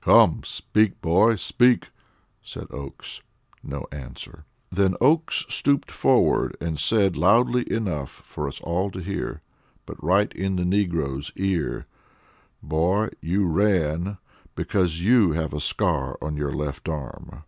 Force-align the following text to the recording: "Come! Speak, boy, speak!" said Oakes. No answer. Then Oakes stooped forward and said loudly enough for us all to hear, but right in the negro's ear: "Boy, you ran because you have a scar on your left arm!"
"Come! 0.00 0.40
Speak, 0.42 1.00
boy, 1.00 1.36
speak!" 1.36 1.90
said 2.42 2.66
Oakes. 2.72 3.22
No 3.62 3.86
answer. 3.92 4.44
Then 4.72 4.96
Oakes 5.00 5.46
stooped 5.48 5.88
forward 5.92 6.56
and 6.60 6.80
said 6.80 7.16
loudly 7.16 7.70
enough 7.72 8.10
for 8.10 8.48
us 8.48 8.60
all 8.62 8.90
to 8.90 8.98
hear, 8.98 9.40
but 9.86 10.02
right 10.02 10.32
in 10.32 10.56
the 10.56 10.64
negro's 10.64 11.30
ear: 11.36 11.86
"Boy, 12.60 13.10
you 13.20 13.46
ran 13.46 14.18
because 14.56 15.02
you 15.04 15.30
have 15.30 15.52
a 15.52 15.60
scar 15.60 16.18
on 16.20 16.36
your 16.36 16.52
left 16.52 16.88
arm!" 16.88 17.44